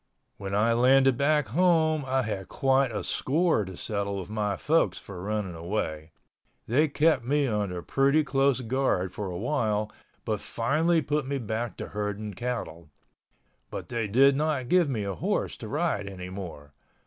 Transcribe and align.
When 0.37 0.55
I 0.55 0.73
landed 0.73 1.15
back 1.15 1.49
home 1.49 2.03
I 2.07 2.23
had 2.23 2.47
quite 2.47 2.91
a 2.91 3.03
score 3.03 3.63
to 3.65 3.77
settle 3.77 4.17
with 4.17 4.31
my 4.31 4.57
folks 4.57 4.97
for 4.97 5.21
running 5.21 5.53
away. 5.53 6.11
They 6.65 6.87
kept 6.87 7.23
me 7.23 7.45
under 7.45 7.83
pretty 7.83 8.23
close 8.23 8.61
guard 8.61 9.11
for 9.11 9.27
awhile 9.29 9.91
but 10.25 10.39
finally 10.39 11.03
put 11.03 11.27
me 11.27 11.37
back 11.37 11.77
to 11.77 11.89
herding 11.89 12.33
cattle—but 12.33 13.89
they 13.89 14.07
did 14.07 14.35
not 14.35 14.69
give 14.69 14.89
me 14.89 15.03
a 15.03 15.13
horse 15.13 15.55
to 15.57 15.67
ride 15.67 16.07
anymore. 16.07 16.73